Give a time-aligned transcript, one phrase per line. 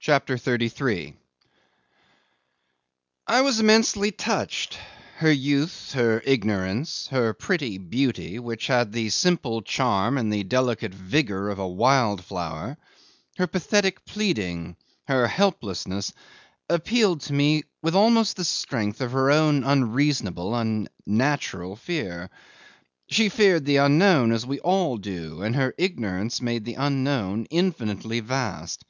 [0.00, 1.14] CHAPTER 33
[3.28, 4.76] 'I was immensely touched:
[5.18, 10.92] her youth, her ignorance, her pretty beauty, which had the simple charm and the delicate
[10.94, 12.76] vigour of a wild flower,
[13.36, 14.74] her pathetic pleading,
[15.06, 16.12] her helplessness,
[16.68, 22.30] appealed to me with almost the strength of her own unreasonable and natural fear.
[23.08, 28.18] She feared the unknown as we all do, and her ignorance made the unknown infinitely
[28.18, 28.84] vast.